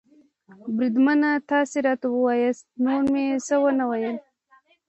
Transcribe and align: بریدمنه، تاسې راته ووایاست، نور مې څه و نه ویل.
بریدمنه، 0.75 1.31
تاسې 1.49 1.77
راته 1.87 2.07
ووایاست، 2.11 2.65
نور 2.83 3.01
مې 3.11 3.25
څه 3.47 3.55
و 3.61 3.65
نه 3.79 3.85
ویل. 3.89 4.17